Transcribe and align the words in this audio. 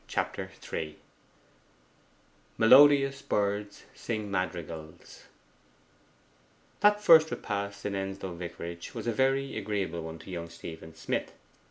Chapter 0.07 0.49
III 0.73 0.97
'Melodious 2.57 3.21
birds 3.21 3.85
sing 3.93 4.31
madrigals' 4.31 5.25
That 6.79 7.03
first 7.03 7.29
repast 7.29 7.85
in 7.85 7.93
Endelstow 7.93 8.33
Vicarage 8.35 8.95
was 8.95 9.05
a 9.05 9.13
very 9.13 9.55
agreeable 9.55 10.01
one 10.01 10.17
to 10.17 10.31
young 10.31 10.49
Stephen 10.49 10.95
Smith. 10.95 11.33